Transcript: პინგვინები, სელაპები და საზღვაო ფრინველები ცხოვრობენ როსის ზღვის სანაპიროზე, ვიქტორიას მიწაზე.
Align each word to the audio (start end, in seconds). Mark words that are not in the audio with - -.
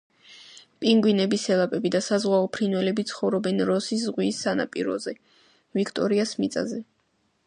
პინგვინები, 0.83 1.37
სელაპები 1.41 1.91
და 1.95 2.01
საზღვაო 2.05 2.47
ფრინველები 2.57 3.05
ცხოვრობენ 3.11 3.61
როსის 3.71 4.07
ზღვის 4.07 4.39
სანაპიროზე, 4.47 5.15
ვიქტორიას 5.81 6.35
მიწაზე. 6.45 6.81